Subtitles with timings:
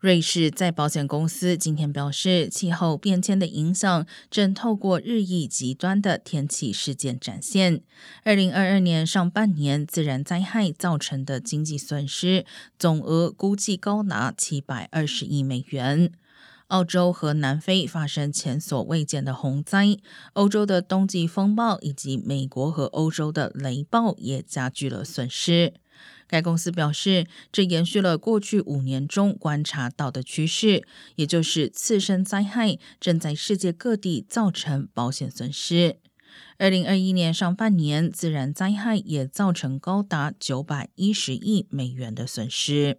[0.00, 7.82] 瑞士再保险公司今天表示，气候变迁的影响正透过日益极端的天气事件展现。
[8.22, 12.46] 二零二二年上半年自然灾害造成的经济损失
[12.78, 16.12] 总额估计高达七百二十亿美元。
[16.68, 19.96] 澳洲和南非发生前所未见的洪灾，
[20.34, 25.72] 欧洲的冬季风暴以及美国和欧洲的雷暴也加剧了损失。
[26.26, 35.96] 该公司表示，这延续了过去五年中观察到的趋势，也就是次生灾害正在世界各地造成保险损失。
[36.58, 42.98] 二零二一年上半年，自然灾害也造成高达九百一十亿美元的损失。